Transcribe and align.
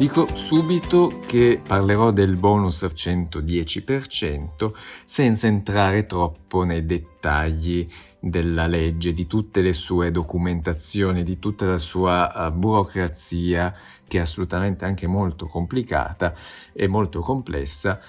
Dico 0.00 0.34
subito 0.34 1.20
che 1.26 1.60
parlerò 1.62 2.10
del 2.10 2.36
bonus 2.36 2.84
al 2.84 2.92
110% 2.94 4.70
senza 5.04 5.46
entrare 5.46 6.06
troppo 6.06 6.64
nei 6.64 6.86
dettagli 6.86 7.86
della 8.18 8.66
legge, 8.66 9.12
di 9.12 9.26
tutte 9.26 9.60
le 9.60 9.74
sue 9.74 10.10
documentazioni, 10.10 11.22
di 11.22 11.38
tutta 11.38 11.66
la 11.66 11.76
sua 11.76 12.32
uh, 12.34 12.50
burocrazia 12.50 13.74
che 14.08 14.16
è 14.16 14.20
assolutamente 14.22 14.86
anche 14.86 15.06
molto 15.06 15.46
complicata 15.46 16.32
e 16.72 16.86
molto 16.88 17.20
complessa. 17.20 18.00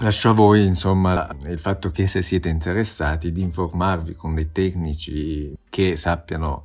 Lascio 0.00 0.30
a 0.30 0.32
voi, 0.32 0.66
insomma, 0.66 1.32
il 1.46 1.60
fatto 1.60 1.92
che 1.92 2.08
se 2.08 2.20
siete 2.20 2.48
interessati 2.48 3.30
di 3.30 3.42
informarvi 3.42 4.14
con 4.14 4.34
dei 4.34 4.50
tecnici 4.50 5.56
che 5.70 5.94
sappiano 5.94 6.64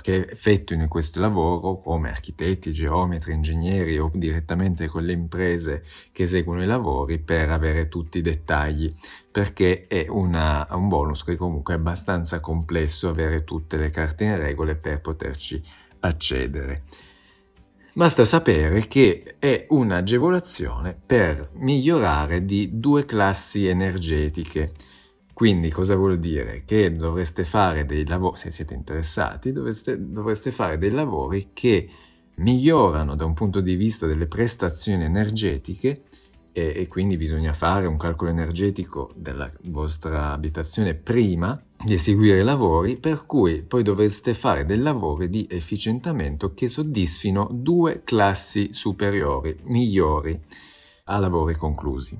che 0.00 0.26
effettuino 0.30 0.88
questo 0.88 1.20
lavoro 1.20 1.74
come 1.74 2.10
architetti, 2.10 2.72
geometri, 2.72 3.34
ingegneri 3.34 3.98
o 3.98 4.10
direttamente 4.12 4.86
con 4.86 5.04
le 5.04 5.12
imprese 5.12 5.82
che 6.12 6.22
eseguono 6.22 6.62
i 6.62 6.66
lavori 6.66 7.18
per 7.18 7.50
avere 7.50 7.88
tutti 7.88 8.18
i 8.18 8.22
dettagli, 8.22 8.90
perché 9.30 9.86
è 9.86 10.06
una, 10.08 10.66
un 10.70 10.88
bonus 10.88 11.24
che 11.24 11.36
comunque 11.36 11.74
è 11.74 11.76
abbastanza 11.76 12.40
complesso 12.40 13.08
avere 13.08 13.44
tutte 13.44 13.76
le 13.76 13.90
carte 13.90 14.24
in 14.24 14.36
regole 14.36 14.74
per 14.74 15.00
poterci 15.00 15.62
accedere. 16.00 16.82
Basta 17.96 18.24
sapere 18.24 18.88
che 18.88 19.36
è 19.38 19.66
un'agevolazione 19.68 20.98
per 21.06 21.50
migliorare 21.54 22.44
di 22.44 22.80
due 22.80 23.04
classi 23.04 23.66
energetiche 23.66 24.72
quindi 25.34 25.68
cosa 25.68 25.96
vuol 25.96 26.18
dire? 26.20 26.62
Che 26.64 26.94
dovreste 26.94 27.44
fare 27.44 27.84
dei 27.84 28.06
lavori, 28.06 28.36
se 28.36 28.50
siete 28.50 28.72
interessati, 28.72 29.50
dovreste, 29.50 29.96
dovreste 29.98 30.52
fare 30.52 30.78
dei 30.78 30.92
lavori 30.92 31.50
che 31.52 31.88
migliorano 32.36 33.16
da 33.16 33.24
un 33.24 33.34
punto 33.34 33.60
di 33.60 33.74
vista 33.74 34.06
delle 34.06 34.28
prestazioni 34.28 35.02
energetiche 35.02 36.02
e, 36.52 36.72
e, 36.76 36.86
quindi 36.86 37.16
bisogna 37.16 37.52
fare 37.52 37.86
un 37.86 37.96
calcolo 37.96 38.30
energetico 38.30 39.10
della 39.16 39.50
vostra 39.64 40.30
abitazione 40.30 40.94
prima 40.94 41.60
di 41.84 41.94
eseguire 41.94 42.38
i 42.40 42.44
lavori, 42.44 42.96
per 42.96 43.26
cui 43.26 43.62
poi 43.62 43.82
dovreste 43.82 44.34
fare 44.34 44.64
dei 44.64 44.78
lavori 44.78 45.28
di 45.28 45.48
efficientamento 45.50 46.54
che 46.54 46.68
soddisfino 46.68 47.48
due 47.50 48.02
classi 48.04 48.72
superiori, 48.72 49.58
migliori 49.64 50.40
a 51.06 51.18
lavori 51.18 51.56
conclusi. 51.56 52.16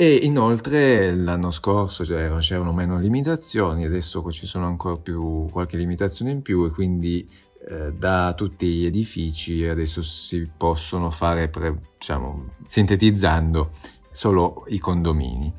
E 0.00 0.20
inoltre 0.22 1.14
l'anno 1.14 1.50
scorso 1.50 2.04
c'erano 2.04 2.72
meno 2.72 2.98
limitazioni, 2.98 3.84
adesso 3.84 4.24
ci 4.30 4.46
sono 4.46 4.64
ancora 4.64 4.96
più, 4.96 5.46
qualche 5.50 5.76
limitazione 5.76 6.30
in 6.30 6.40
più 6.40 6.64
e 6.64 6.70
quindi 6.70 7.28
eh, 7.68 7.92
da 7.92 8.32
tutti 8.34 8.66
gli 8.66 8.86
edifici 8.86 9.62
adesso 9.66 10.00
si 10.00 10.50
possono 10.56 11.10
fare, 11.10 11.50
pre, 11.50 11.92
diciamo, 11.98 12.54
sintetizzando, 12.66 13.72
solo 14.10 14.64
i 14.68 14.78
condomini. 14.78 15.52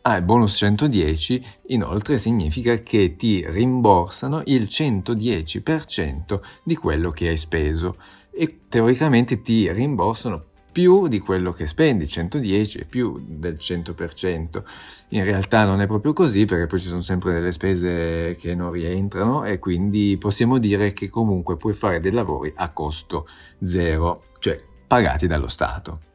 Ah, 0.00 0.16
il 0.16 0.22
bonus 0.22 0.54
110 0.56 1.44
inoltre 1.66 2.16
significa 2.16 2.74
che 2.76 3.16
ti 3.16 3.44
rimborsano 3.46 4.40
il 4.46 4.62
110% 4.62 6.40
di 6.64 6.74
quello 6.74 7.10
che 7.10 7.28
hai 7.28 7.36
speso 7.36 7.96
e 8.30 8.60
teoricamente 8.66 9.42
ti 9.42 9.70
rimborsano 9.70 10.47
più 10.78 11.08
di 11.08 11.18
quello 11.18 11.52
che 11.52 11.66
spendi, 11.66 12.06
110 12.06 12.78
è 12.78 12.84
più 12.84 13.20
del 13.26 13.54
100%. 13.54 14.62
In 15.08 15.24
realtà 15.24 15.64
non 15.64 15.80
è 15.80 15.88
proprio 15.88 16.12
così 16.12 16.44
perché 16.44 16.68
poi 16.68 16.78
ci 16.78 16.86
sono 16.86 17.00
sempre 17.00 17.32
delle 17.32 17.50
spese 17.50 18.36
che 18.38 18.54
non 18.54 18.70
rientrano 18.70 19.42
e 19.42 19.58
quindi 19.58 20.16
possiamo 20.20 20.58
dire 20.58 20.92
che 20.92 21.08
comunque 21.08 21.56
puoi 21.56 21.74
fare 21.74 21.98
dei 21.98 22.12
lavori 22.12 22.52
a 22.54 22.70
costo 22.70 23.26
zero, 23.60 24.22
cioè 24.38 24.56
pagati 24.86 25.26
dallo 25.26 25.48
Stato. 25.48 26.07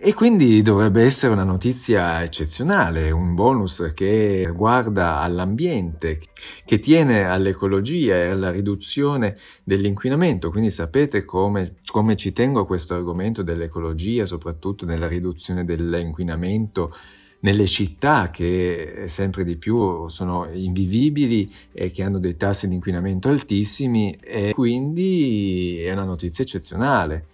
E 0.00 0.14
quindi 0.14 0.62
dovrebbe 0.62 1.02
essere 1.02 1.32
una 1.32 1.42
notizia 1.42 2.22
eccezionale, 2.22 3.10
un 3.10 3.34
bonus 3.34 3.90
che 3.96 4.48
guarda 4.54 5.18
all'ambiente, 5.18 6.20
che 6.64 6.78
tiene 6.78 7.24
all'ecologia 7.24 8.14
e 8.14 8.28
alla 8.28 8.52
riduzione 8.52 9.34
dell'inquinamento. 9.64 10.50
Quindi 10.50 10.70
sapete 10.70 11.24
come, 11.24 11.78
come 11.84 12.14
ci 12.14 12.32
tengo 12.32 12.60
a 12.60 12.66
questo 12.66 12.94
argomento 12.94 13.42
dell'ecologia, 13.42 14.24
soprattutto 14.24 14.86
nella 14.86 15.08
riduzione 15.08 15.64
dell'inquinamento 15.64 16.94
nelle 17.40 17.66
città 17.66 18.30
che 18.30 19.04
sempre 19.06 19.42
di 19.42 19.56
più 19.56 20.06
sono 20.06 20.48
invivibili 20.52 21.52
e 21.72 21.90
che 21.90 22.04
hanno 22.04 22.20
dei 22.20 22.36
tassi 22.36 22.68
di 22.68 22.74
inquinamento 22.74 23.28
altissimi 23.28 24.16
e 24.20 24.52
quindi 24.54 25.80
è 25.80 25.90
una 25.90 26.04
notizia 26.04 26.44
eccezionale. 26.44 27.26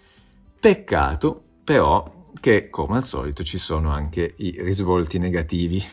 Peccato 0.59 1.41
però 1.63 2.14
che 2.45 2.69
come 2.69 2.97
al 2.97 3.03
solito 3.03 3.43
ci 3.43 3.57
sono 3.57 3.89
anche 3.89 4.35
i 4.37 4.57
risvolti 4.59 5.17
negativi. 5.17 5.83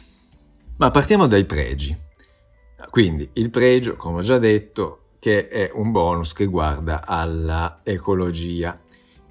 Ma 0.76 0.90
partiamo 0.90 1.26
dai 1.26 1.46
pregi. 1.46 1.96
Quindi 2.90 3.26
il 3.34 3.48
pregio, 3.48 3.96
come 3.96 4.18
ho 4.18 4.20
già 4.20 4.36
detto, 4.36 5.12
che 5.18 5.48
è 5.48 5.70
un 5.72 5.92
bonus 5.92 6.34
che 6.34 6.44
guarda 6.44 7.06
alla 7.06 7.80
ecologia 7.82 8.78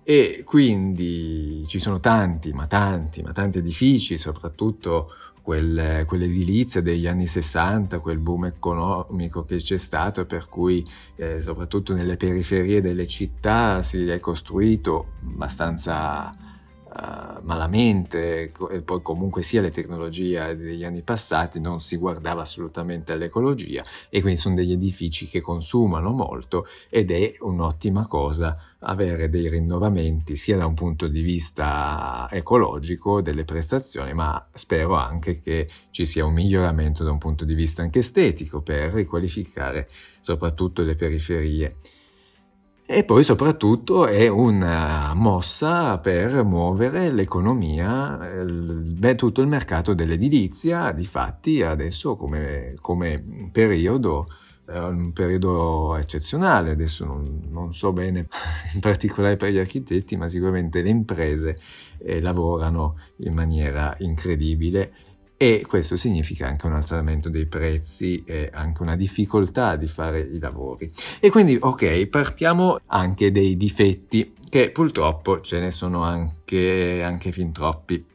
e 0.03 0.41
quindi 0.43 1.61
ci 1.67 1.77
sono 1.77 1.99
tanti, 1.99 2.53
ma 2.53 2.65
tanti, 2.65 3.21
ma 3.21 3.33
tanti 3.33 3.59
edifici, 3.59 4.17
soprattutto 4.17 5.13
quel, 5.43 6.05
quell'edilizia 6.07 6.81
degli 6.81 7.05
anni 7.05 7.27
60, 7.27 7.99
quel 7.99 8.17
boom 8.17 8.45
economico 8.45 9.45
che 9.45 9.57
c'è 9.57 9.77
stato, 9.77 10.25
per 10.25 10.49
cui 10.49 10.83
eh, 11.17 11.39
soprattutto 11.39 11.93
nelle 11.93 12.17
periferie 12.17 12.81
delle 12.81 13.05
città 13.05 13.83
si 13.83 14.07
è 14.07 14.19
costruito 14.19 15.17
abbastanza 15.21 16.49
uh, 16.95 17.43
malamente 17.43 18.51
e 18.69 18.81
poi 18.81 19.01
comunque 19.01 19.43
sia 19.43 19.61
le 19.61 19.71
tecnologie 19.71 20.55
degli 20.55 20.83
anni 20.83 21.01
passati 21.01 21.59
non 21.59 21.79
si 21.79 21.97
guardava 21.97 22.41
assolutamente 22.41 23.13
all'ecologia 23.13 23.83
e 24.09 24.21
quindi 24.21 24.39
sono 24.39 24.55
degli 24.55 24.71
edifici 24.71 25.27
che 25.27 25.41
consumano 25.41 26.11
molto 26.11 26.65
ed 26.89 27.11
è 27.11 27.35
un'ottima 27.39 28.07
cosa 28.07 28.57
avere 28.83 29.29
dei 29.29 29.47
rinnovamenti 29.47 30.35
sia 30.35 30.57
da 30.57 30.65
un 30.65 30.73
punto 30.73 31.07
di 31.07 31.21
vista 31.21 32.27
ecologico 32.31 33.21
delle 33.21 33.45
prestazioni 33.45 34.13
ma 34.13 34.47
spero 34.53 34.95
anche 34.95 35.39
che 35.39 35.67
ci 35.91 36.05
sia 36.05 36.25
un 36.25 36.33
miglioramento 36.33 37.03
da 37.03 37.11
un 37.11 37.19
punto 37.19 37.45
di 37.45 37.53
vista 37.53 37.81
anche 37.81 37.99
estetico 37.99 38.61
per 38.61 38.91
riqualificare 38.91 39.87
soprattutto 40.21 40.83
le 40.83 40.95
periferie. 40.95 41.75
E 42.93 43.05
poi 43.05 43.23
soprattutto 43.23 44.05
è 44.05 44.27
una 44.27 45.13
mossa 45.13 45.97
per 45.99 46.43
muovere 46.43 47.09
l'economia, 47.09 48.17
beh, 48.17 49.15
tutto 49.15 49.39
il 49.39 49.47
mercato 49.47 49.93
dell'edilizia, 49.93 50.91
di 50.91 51.05
fatti 51.05 51.61
adesso 51.61 52.17
come, 52.17 52.75
come 52.81 53.49
periodo 53.49 54.27
è 54.65 54.77
un 54.77 55.13
periodo 55.13 55.95
eccezionale, 55.95 56.71
adesso 56.71 57.05
non, 57.05 57.47
non, 57.49 57.73
so 57.73 57.93
bene 57.93 58.27
in 58.73 58.81
particolare 58.81 59.37
per 59.37 59.51
gli 59.51 59.57
architetti, 59.57 60.17
ma 60.17 60.27
sicuramente 60.27 60.81
le 60.81 60.89
imprese 60.89 61.55
eh, 61.97 62.19
lavorano 62.19 62.97
in 63.19 63.33
maniera 63.33 63.95
incredibile 63.99 64.91
e 65.41 65.65
questo 65.67 65.95
significa 65.95 66.45
anche 66.45 66.67
un 66.67 66.73
alzamento 66.73 67.27
dei 67.27 67.47
prezzi 67.47 68.23
e 68.27 68.51
anche 68.53 68.83
una 68.83 68.95
difficoltà 68.95 69.75
di 69.75 69.87
fare 69.87 70.19
i 70.19 70.37
lavori. 70.37 70.91
E 71.19 71.31
quindi, 71.31 71.57
ok, 71.59 72.05
partiamo 72.05 72.79
anche 72.85 73.31
dei 73.31 73.57
difetti, 73.57 74.35
che 74.47 74.69
purtroppo 74.69 75.41
ce 75.41 75.57
ne 75.57 75.71
sono 75.71 76.03
anche, 76.03 77.01
anche 77.01 77.31
fin 77.31 77.51
troppi. 77.51 78.05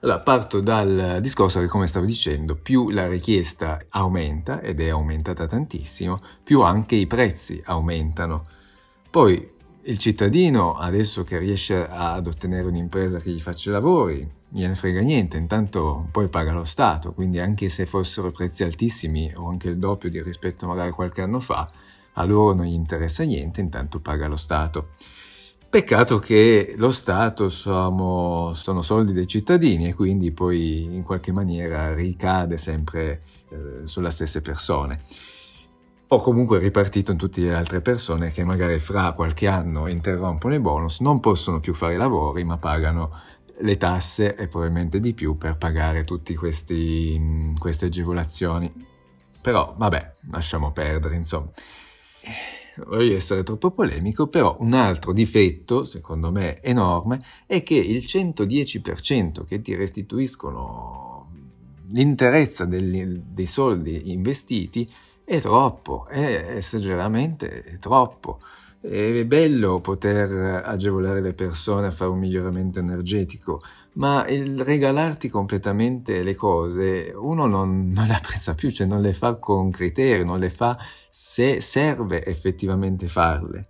Allora, 0.00 0.20
parto 0.20 0.60
dal 0.60 1.20
discorso 1.22 1.58
che, 1.60 1.68
come 1.68 1.86
stavo 1.86 2.04
dicendo, 2.04 2.54
più 2.54 2.90
la 2.90 3.08
richiesta 3.08 3.80
aumenta, 3.88 4.60
ed 4.60 4.78
è 4.78 4.90
aumentata 4.90 5.46
tantissimo, 5.46 6.20
più 6.42 6.60
anche 6.60 6.96
i 6.96 7.06
prezzi 7.06 7.62
aumentano. 7.64 8.44
Poi 9.10 9.52
il 9.84 9.98
cittadino, 9.98 10.74
adesso 10.74 11.24
che 11.24 11.38
riesce 11.38 11.88
ad 11.88 12.26
ottenere 12.26 12.68
un'impresa 12.68 13.18
che 13.20 13.30
gli 13.30 13.40
faccia 13.40 13.70
i 13.70 13.72
lavori, 13.72 14.42
gliene 14.54 14.76
frega 14.76 15.00
niente, 15.00 15.36
intanto 15.36 16.06
poi 16.12 16.28
paga 16.28 16.52
lo 16.52 16.62
Stato, 16.62 17.12
quindi 17.12 17.40
anche 17.40 17.68
se 17.68 17.86
fossero 17.86 18.30
prezzi 18.30 18.62
altissimi 18.62 19.32
o 19.34 19.48
anche 19.48 19.68
il 19.68 19.78
doppio 19.78 20.08
di 20.08 20.22
rispetto 20.22 20.68
magari 20.68 20.92
qualche 20.92 21.22
anno 21.22 21.40
fa, 21.40 21.68
a 22.12 22.24
loro 22.24 22.54
non 22.54 22.66
gli 22.66 22.72
interessa 22.72 23.24
niente, 23.24 23.60
intanto 23.60 23.98
paga 23.98 24.28
lo 24.28 24.36
Stato. 24.36 24.90
Peccato 25.68 26.20
che 26.20 26.74
lo 26.76 26.92
Stato 26.92 27.48
sono, 27.48 28.52
sono 28.54 28.80
soldi 28.80 29.12
dei 29.12 29.26
cittadini 29.26 29.88
e 29.88 29.94
quindi 29.94 30.30
poi 30.30 30.84
in 30.84 31.02
qualche 31.02 31.32
maniera 31.32 31.92
ricade 31.92 32.56
sempre 32.56 33.22
eh, 33.48 33.86
sulle 33.88 34.10
stesse 34.10 34.40
persone 34.40 35.00
o 36.06 36.18
comunque 36.18 36.60
ripartito 36.60 37.10
in 37.10 37.18
tutte 37.18 37.40
le 37.40 37.54
altre 37.54 37.80
persone 37.80 38.30
che 38.30 38.44
magari 38.44 38.78
fra 38.78 39.12
qualche 39.14 39.48
anno 39.48 39.88
interrompono 39.88 40.54
i 40.54 40.60
bonus, 40.60 41.00
non 41.00 41.18
possono 41.18 41.58
più 41.58 41.74
fare 41.74 41.94
i 41.94 41.96
lavori 41.96 42.44
ma 42.44 42.56
pagano 42.56 43.10
le 43.58 43.76
tasse 43.76 44.34
e 44.34 44.48
probabilmente 44.48 45.00
di 45.00 45.14
più 45.14 45.36
per 45.38 45.56
pagare 45.56 46.04
tutte 46.04 46.34
queste 46.34 47.20
agevolazioni. 47.82 48.72
Però 49.40 49.74
vabbè, 49.76 50.12
lasciamo 50.30 50.72
perdere, 50.72 51.16
insomma. 51.16 51.50
voglio 52.86 53.14
essere 53.14 53.42
troppo 53.42 53.70
polemico, 53.70 54.26
però 54.26 54.56
un 54.60 54.72
altro 54.72 55.12
difetto, 55.12 55.84
secondo 55.84 56.30
me 56.32 56.60
enorme, 56.60 57.18
è 57.46 57.62
che 57.62 57.76
il 57.76 57.98
110% 57.98 59.44
che 59.44 59.60
ti 59.60 59.74
restituiscono 59.74 61.30
l'interezza 61.90 62.64
degli, 62.64 63.04
dei 63.04 63.46
soldi 63.46 64.10
investiti 64.10 64.88
è 65.24 65.40
troppo, 65.40 66.06
è 66.06 66.56
esageramente 66.56 67.78
troppo. 67.80 68.40
È 68.86 69.24
bello 69.24 69.80
poter 69.80 70.62
agevolare 70.62 71.22
le 71.22 71.32
persone 71.32 71.86
a 71.86 71.90
fare 71.90 72.10
un 72.10 72.18
miglioramento 72.18 72.80
energetico, 72.80 73.62
ma 73.94 74.26
il 74.28 74.62
regalarti 74.62 75.30
completamente 75.30 76.22
le 76.22 76.34
cose, 76.34 77.10
uno 77.16 77.46
non, 77.46 77.88
non, 77.88 78.06
le 78.06 78.12
apprezza 78.12 78.52
più, 78.52 78.70
cioè 78.70 78.86
non 78.86 79.00
le 79.00 79.14
fa 79.14 79.36
con 79.36 79.70
criterio, 79.70 80.26
non 80.26 80.38
le 80.38 80.50
fa 80.50 80.76
se 81.08 81.62
serve 81.62 82.26
effettivamente 82.26 83.08
farle. 83.08 83.68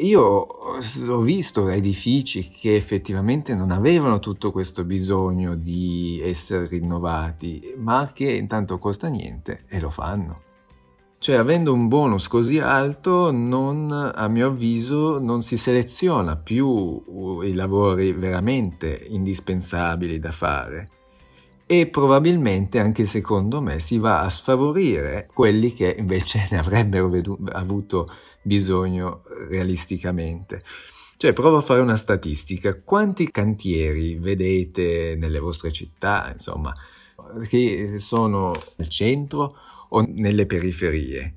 Io 0.00 0.22
ho 0.22 1.20
visto 1.20 1.68
edifici 1.68 2.50
che 2.50 2.76
effettivamente 2.76 3.52
non 3.52 3.72
avevano 3.72 4.20
tutto 4.20 4.52
questo 4.52 4.84
bisogno 4.84 5.56
di 5.56 6.20
essere 6.22 6.68
rinnovati, 6.68 7.74
ma 7.78 8.08
che 8.14 8.30
intanto 8.30 8.78
costa 8.78 9.08
niente 9.08 9.64
e 9.66 9.80
lo 9.80 9.90
fanno. 9.90 10.50
Cioè, 11.22 11.36
avendo 11.36 11.72
un 11.72 11.86
bonus 11.86 12.26
così 12.26 12.58
alto, 12.58 13.30
non, 13.30 13.92
a 13.92 14.26
mio 14.26 14.48
avviso, 14.48 15.20
non 15.20 15.42
si 15.42 15.56
seleziona 15.56 16.34
più 16.34 17.40
i 17.44 17.52
lavori 17.52 18.12
veramente 18.12 19.06
indispensabili 19.08 20.18
da 20.18 20.32
fare 20.32 20.86
e 21.64 21.86
probabilmente 21.86 22.80
anche 22.80 23.04
secondo 23.04 23.62
me 23.62 23.78
si 23.78 23.98
va 23.98 24.22
a 24.22 24.28
sfavorire 24.28 25.28
quelli 25.32 25.72
che 25.72 25.94
invece 25.96 26.48
ne 26.50 26.58
avrebbero 26.58 27.08
vedu- 27.08 27.48
avuto 27.52 28.08
bisogno 28.42 29.22
realisticamente. 29.48 30.60
Cioè, 31.16 31.32
provo 31.32 31.58
a 31.58 31.60
fare 31.60 31.82
una 31.82 31.94
statistica. 31.94 32.82
Quanti 32.82 33.30
cantieri 33.30 34.16
vedete 34.16 35.14
nelle 35.16 35.38
vostre 35.38 35.70
città, 35.70 36.30
insomma, 36.32 36.72
che 37.48 38.00
sono 38.00 38.52
nel 38.74 38.88
centro 38.88 39.56
o 39.94 40.06
nelle 40.08 40.46
periferie. 40.46 41.34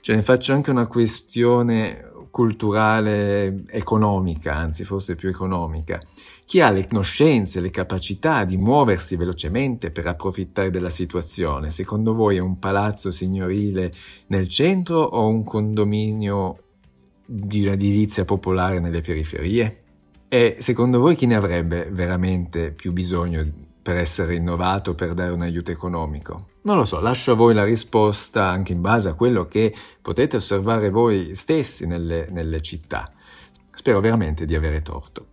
Cioè 0.00 0.16
ne 0.16 0.22
faccio 0.22 0.52
anche 0.52 0.70
una 0.70 0.86
questione 0.86 2.10
culturale, 2.30 3.62
economica, 3.68 4.54
anzi 4.54 4.84
forse 4.84 5.14
più 5.14 5.28
economica. 5.28 6.00
Chi 6.44 6.60
ha 6.60 6.70
le 6.70 6.88
conoscenze, 6.88 7.60
le 7.60 7.70
capacità 7.70 8.44
di 8.44 8.56
muoversi 8.56 9.16
velocemente 9.16 9.90
per 9.90 10.06
approfittare 10.06 10.70
della 10.70 10.90
situazione? 10.90 11.70
Secondo 11.70 12.14
voi 12.14 12.36
è 12.36 12.40
un 12.40 12.58
palazzo 12.58 13.10
signorile 13.10 13.92
nel 14.28 14.48
centro 14.48 14.96
o 14.98 15.28
un 15.28 15.44
condominio 15.44 16.58
di 17.24 17.64
un'edilizia 17.64 18.24
popolare 18.24 18.80
nelle 18.80 19.02
periferie? 19.02 19.82
E 20.28 20.56
secondo 20.58 20.98
voi 20.98 21.14
chi 21.14 21.26
ne 21.26 21.36
avrebbe 21.36 21.90
veramente 21.90 22.72
più 22.72 22.92
bisogno 22.92 23.46
per 23.82 23.96
essere 23.96 24.34
innovato, 24.34 24.94
per 24.94 25.12
dare 25.12 25.32
un 25.32 25.42
aiuto 25.42 25.70
economico? 25.70 26.46
Non 26.64 26.76
lo 26.76 26.84
so, 26.84 27.00
lascio 27.00 27.32
a 27.32 27.34
voi 27.34 27.54
la 27.54 27.64
risposta 27.64 28.48
anche 28.48 28.72
in 28.72 28.80
base 28.80 29.08
a 29.08 29.14
quello 29.14 29.48
che 29.48 29.74
potete 30.00 30.36
osservare 30.36 30.90
voi 30.90 31.34
stessi 31.34 31.86
nelle, 31.86 32.28
nelle 32.30 32.60
città. 32.60 33.12
Spero 33.74 33.98
veramente 33.98 34.44
di 34.44 34.54
avere 34.54 34.80
torto. 34.80 35.26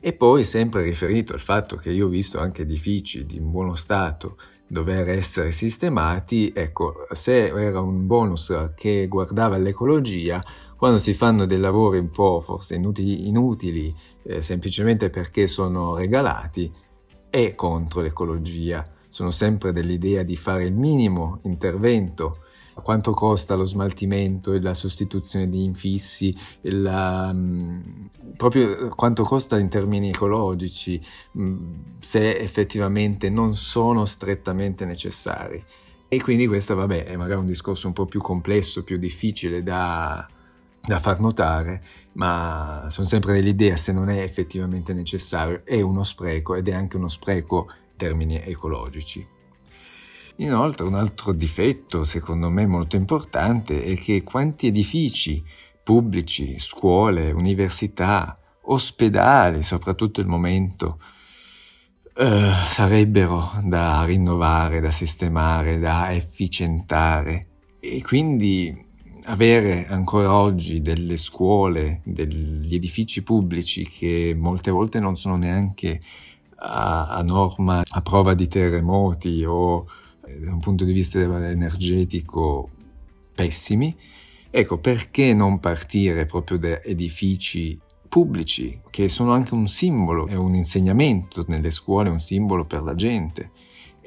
E 0.00 0.12
poi, 0.12 0.44
sempre 0.44 0.82
riferito 0.82 1.32
al 1.32 1.40
fatto 1.40 1.74
che 1.74 1.90
io 1.90 2.06
ho 2.06 2.08
visto 2.08 2.38
anche 2.38 2.62
edifici 2.62 3.26
di 3.26 3.40
buono 3.40 3.74
stato 3.74 4.36
dover 4.68 5.08
essere 5.08 5.50
sistemati, 5.50 6.52
ecco, 6.54 7.06
se 7.10 7.46
era 7.46 7.80
un 7.80 8.06
bonus 8.06 8.70
che 8.76 9.08
guardava 9.08 9.56
l'ecologia, 9.56 10.40
quando 10.76 10.98
si 10.98 11.12
fanno 11.12 11.46
dei 11.46 11.58
lavori 11.58 11.98
un 11.98 12.10
po' 12.10 12.40
forse 12.40 12.76
inutili, 12.76 13.26
inutili 13.26 13.92
eh, 14.22 14.40
semplicemente 14.40 15.10
perché 15.10 15.48
sono 15.48 15.96
regalati, 15.96 16.70
è 17.28 17.56
contro 17.56 18.00
l'ecologia. 18.00 18.84
Sono 19.16 19.30
sempre 19.30 19.72
dell'idea 19.72 20.22
di 20.22 20.36
fare 20.36 20.64
il 20.64 20.74
minimo 20.74 21.38
intervento. 21.44 22.36
Quanto 22.74 23.12
costa 23.12 23.54
lo 23.54 23.64
smaltimento 23.64 24.52
e 24.52 24.60
la 24.60 24.74
sostituzione 24.74 25.48
di 25.48 25.64
infissi, 25.64 26.36
la, 26.60 27.30
um, 27.32 28.10
proprio 28.36 28.88
quanto 28.88 29.22
costa 29.22 29.58
in 29.58 29.70
termini 29.70 30.10
ecologici, 30.10 31.00
um, 31.32 31.94
se 31.98 32.36
effettivamente 32.36 33.30
non 33.30 33.54
sono 33.54 34.04
strettamente 34.04 34.84
necessari. 34.84 35.64
E 36.08 36.20
quindi 36.20 36.46
questo, 36.46 36.74
vabbè, 36.74 37.04
è 37.04 37.16
magari 37.16 37.40
un 37.40 37.46
discorso 37.46 37.86
un 37.86 37.94
po' 37.94 38.04
più 38.04 38.20
complesso, 38.20 38.84
più 38.84 38.98
difficile 38.98 39.62
da, 39.62 40.28
da 40.82 40.98
far 40.98 41.20
notare, 41.20 41.80
ma 42.12 42.88
sono 42.90 43.06
sempre 43.06 43.32
dell'idea 43.32 43.76
se 43.76 43.92
non 43.92 44.10
è 44.10 44.20
effettivamente 44.20 44.92
necessario 44.92 45.62
è 45.64 45.80
uno 45.80 46.02
spreco 46.02 46.54
ed 46.54 46.68
è 46.68 46.74
anche 46.74 46.98
uno 46.98 47.08
spreco 47.08 47.66
termini 47.96 48.40
ecologici. 48.40 49.26
Inoltre 50.36 50.84
un 50.84 50.94
altro 50.94 51.32
difetto 51.32 52.04
secondo 52.04 52.50
me 52.50 52.66
molto 52.66 52.96
importante 52.96 53.82
è 53.82 53.96
che 53.96 54.22
quanti 54.22 54.66
edifici 54.66 55.42
pubblici, 55.82 56.58
scuole, 56.58 57.30
università, 57.30 58.36
ospedali, 58.62 59.62
soprattutto 59.62 60.20
il 60.20 60.26
momento, 60.26 60.98
eh, 62.16 62.50
sarebbero 62.68 63.60
da 63.62 64.04
rinnovare, 64.04 64.80
da 64.80 64.90
sistemare, 64.90 65.78
da 65.78 66.12
efficientare 66.12 67.42
e 67.78 68.02
quindi 68.02 68.84
avere 69.26 69.86
ancora 69.88 70.32
oggi 70.32 70.80
delle 70.80 71.16
scuole, 71.16 72.00
degli 72.04 72.74
edifici 72.74 73.22
pubblici 73.22 73.88
che 73.88 74.34
molte 74.36 74.70
volte 74.70 75.00
non 75.00 75.16
sono 75.16 75.36
neanche 75.36 76.00
a, 76.66 77.08
a 77.08 77.22
norma, 77.22 77.82
a 77.86 78.00
prova 78.02 78.34
di 78.34 78.48
terremoti 78.48 79.44
o 79.44 79.86
eh, 80.26 80.40
da 80.40 80.52
un 80.52 80.60
punto 80.60 80.84
di 80.84 80.92
vista 80.92 81.18
energetico 81.20 82.70
pessimi, 83.34 83.96
ecco 84.50 84.78
perché 84.78 85.32
non 85.34 85.60
partire 85.60 86.26
proprio 86.26 86.58
da 86.58 86.82
edifici 86.82 87.78
pubblici 88.08 88.80
che 88.90 89.08
sono 89.08 89.32
anche 89.32 89.54
un 89.54 89.66
simbolo, 89.68 90.26
è 90.26 90.34
un 90.34 90.54
insegnamento 90.54 91.44
nelle 91.48 91.70
scuole, 91.70 92.08
un 92.08 92.20
simbolo 92.20 92.64
per 92.64 92.82
la 92.82 92.94
gente 92.94 93.50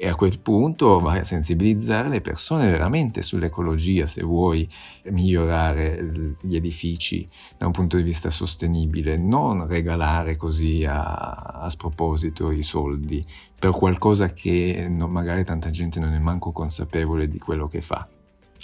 e 0.02 0.08
a 0.08 0.14
quel 0.14 0.40
punto 0.40 0.98
vai 0.98 1.18
a 1.18 1.24
sensibilizzare 1.24 2.08
le 2.08 2.22
persone 2.22 2.70
veramente 2.70 3.20
sull'ecologia 3.20 4.06
se 4.06 4.22
vuoi 4.22 4.66
migliorare 5.10 6.34
gli 6.40 6.56
edifici 6.56 7.26
da 7.58 7.66
un 7.66 7.72
punto 7.72 7.98
di 7.98 8.02
vista 8.02 8.30
sostenibile, 8.30 9.18
non 9.18 9.66
regalare 9.66 10.38
così 10.38 10.86
a, 10.86 11.02
a 11.02 11.68
sproposito 11.68 12.50
i 12.50 12.62
soldi 12.62 13.22
per 13.58 13.72
qualcosa 13.72 14.32
che 14.32 14.88
non, 14.90 15.10
magari 15.10 15.44
tanta 15.44 15.68
gente 15.68 16.00
non 16.00 16.14
è 16.14 16.18
manco 16.18 16.50
consapevole 16.50 17.28
di 17.28 17.38
quello 17.38 17.68
che 17.68 17.82
fa. 17.82 18.08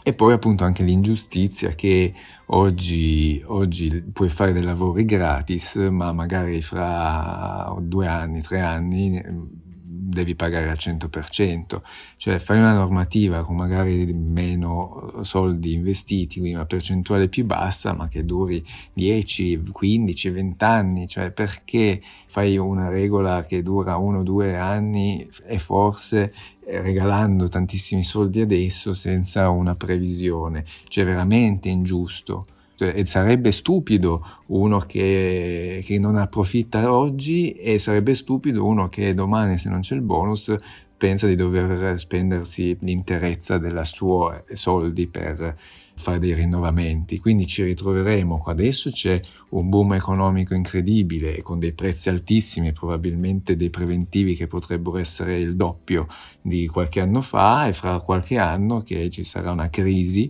E 0.03 0.15
poi 0.15 0.33
appunto 0.33 0.65
anche 0.65 0.85
l'ingiustizia 0.85 1.71
che 1.71 2.15
oggi, 2.47 3.43
oggi, 3.45 4.03
puoi 4.11 4.31
fare 4.31 4.55
dei 4.55 4.63
lavori 4.63 5.05
gratis, 5.05 5.75
ma 5.75 6.13
magari 6.13 6.63
fra 6.63 7.75
due 7.81 8.07
anni, 8.07 8.41
tre 8.41 8.61
anni 8.61 9.65
devi 10.09 10.35
pagare 10.35 10.69
al 10.69 10.77
100%, 10.79 11.81
cioè 12.17 12.39
fai 12.39 12.59
una 12.59 12.73
normativa 12.73 13.43
con 13.43 13.57
magari 13.57 14.13
meno 14.13 15.19
soldi 15.23 15.73
investiti, 15.73 16.39
quindi 16.39 16.57
una 16.57 16.67
percentuale 16.67 17.29
più 17.29 17.45
bassa, 17.45 17.93
ma 17.93 18.09
che 18.09 18.25
duri 18.25 18.65
10, 18.93 19.71
15, 19.73 20.31
20 20.31 20.65
anni, 20.65 21.07
cioè 21.09 21.31
perché 21.31 22.01
fai 22.27 22.57
una 22.57 22.89
regola 22.89 23.43
che 23.43 23.63
dura 23.63 23.97
uno 23.97 24.21
o 24.21 24.23
due 24.23 24.57
anni 24.57 25.29
e 25.45 25.59
forse 25.59 26.31
eh, 26.65 26.81
regalando 26.81 27.49
tantissimi 27.49 28.03
soldi 28.03 28.41
adesso 28.41 28.95
senza 28.95 29.49
una 29.49 29.75
previsione, 29.75 30.65
cioè 30.89 31.05
veramente 31.05 31.69
ingiusto. 31.69 32.45
Cioè, 32.77 32.93
e 32.95 33.07
sarebbe 33.07 33.53
stupido 33.53 34.23
uno 34.49 34.79
che, 34.81 35.81
che, 35.83 35.99
non 35.99 36.17
approfitta 36.17 36.93
oggi 36.93 37.53
e 37.53 37.79
sarebbe 37.79 38.13
stupido 38.13 38.65
uno 38.67 38.89
che 38.89 39.15
domani 39.15 39.57
se 39.57 39.71
non 39.71 39.81
c'è 39.81 39.95
il 39.95 40.03
bonus 40.03 40.55
pensa 40.97 41.27
di 41.27 41.35
dover 41.35 41.99
spendersi 41.99 42.77
l'interezza 42.81 43.59
dei 43.59 43.73
suoi 43.85 44.41
soldi 44.53 45.09
per 45.09 45.55
fare 45.97 46.19
dei 46.19 46.35
rinnovamenti. 46.35 47.19
Quindi 47.19 47.47
ci 47.47 47.63
ritroveremo, 47.63 48.43
adesso 48.47 48.91
c'è 48.91 49.21
un 49.51 49.69
boom 49.69 49.95
economico 49.95 50.55
incredibile 50.55 51.43
con 51.43 51.59
dei 51.59 51.73
prezzi 51.73 52.09
altissimi, 52.09 52.73
probabilmente 52.73 53.57
dei 53.57 53.71
preventivi 53.71 54.35
che 54.35 54.47
potrebbero 54.47 54.99
essere 54.99 55.39
il 55.39 55.57
doppio 55.57 56.07
di 56.41 56.67
qualche 56.67 57.01
anno 57.01 57.21
fa 57.21 57.67
e 57.67 57.73
fra 57.73 57.99
qualche 58.01 58.39
anno 58.39 58.83
che 58.83 59.11
ci 59.11 59.25
sarà 59.25 59.51
una 59.51 59.71
crisi 59.71 60.29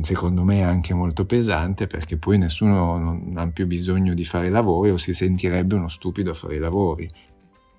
secondo 0.00 0.42
me 0.42 0.62
anche 0.62 0.94
molto 0.94 1.26
pesante 1.26 1.86
perché 1.86 2.16
poi 2.16 2.38
nessuno 2.38 2.98
non 2.98 3.34
ha 3.36 3.48
più 3.50 3.66
bisogno 3.66 4.14
di 4.14 4.24
fare 4.24 4.48
i 4.48 4.50
lavori 4.50 4.90
o 4.90 4.96
si 4.96 5.12
sentirebbe 5.12 5.74
uno 5.74 5.88
stupido 5.88 6.30
a 6.30 6.34
fare 6.34 6.56
i 6.56 6.58
lavori. 6.58 7.08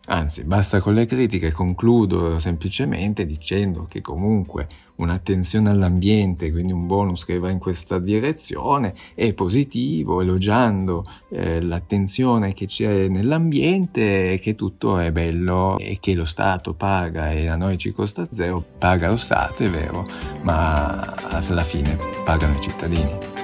Anzi, 0.09 0.43
basta 0.45 0.79
con 0.79 0.93
le 0.93 1.05
critiche, 1.05 1.51
concludo 1.51 2.39
semplicemente 2.39 3.25
dicendo 3.25 3.87
che 3.89 3.99
comunque 3.99 4.67
un'attenzione 4.95 5.69
all'ambiente, 5.69 6.49
quindi 6.49 6.71
un 6.71 6.87
bonus 6.87 7.25
che 7.25 7.37
va 7.39 7.49
in 7.49 7.59
questa 7.59 7.99
direzione, 7.99 8.93
è 9.13 9.33
positivo, 9.33 10.21
elogiando 10.21 11.03
eh, 11.29 11.61
l'attenzione 11.61 12.53
che 12.53 12.67
c'è 12.67 13.09
nell'ambiente, 13.09 14.39
che 14.41 14.55
tutto 14.55 14.97
è 14.97 15.11
bello 15.11 15.77
e 15.77 15.97
che 15.99 16.13
lo 16.13 16.25
Stato 16.25 16.73
paga 16.73 17.31
e 17.31 17.47
a 17.47 17.57
noi 17.57 17.77
ci 17.77 17.91
costa 17.91 18.27
zero, 18.31 18.63
paga 18.77 19.09
lo 19.09 19.17
Stato, 19.17 19.63
è 19.63 19.69
vero, 19.69 20.05
ma 20.43 21.01
alla 21.29 21.63
fine 21.63 21.97
pagano 22.23 22.55
i 22.55 22.61
cittadini. 22.61 23.36